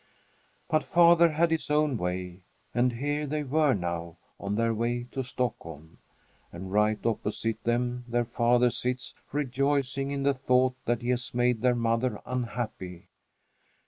But 0.67 0.83
father 0.83 1.29
had 1.33 1.51
his 1.51 1.69
own 1.69 1.95
way, 1.95 2.41
and 2.73 2.93
here 2.93 3.27
they 3.27 3.43
were 3.43 3.75
now, 3.75 4.17
on 4.39 4.55
their 4.55 4.73
way 4.73 5.03
to 5.11 5.21
Stockholm. 5.21 5.99
And 6.51 6.71
right 6.71 6.97
opposite 7.05 7.63
them 7.65 8.05
their 8.07 8.25
father 8.25 8.71
sits, 8.71 9.13
rejoicing 9.31 10.09
in 10.09 10.23
the 10.23 10.33
thought 10.33 10.73
that 10.85 11.03
he 11.03 11.09
has 11.09 11.35
made 11.35 11.61
their 11.61 11.75
mother 11.75 12.19
unhappy. 12.25 13.09